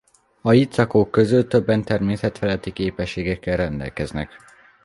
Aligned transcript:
A 0.41 0.53
itt 0.53 0.75
lakók 0.75 1.11
közül 1.11 1.47
többen 1.47 1.83
természetfeletti 1.83 2.71
képességekkel 2.73 3.57
rendelkeznek. 3.57 4.31